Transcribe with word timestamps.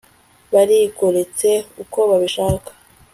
barigoretse 0.53 1.49
uko 1.83 1.97
babishaka 2.09 2.71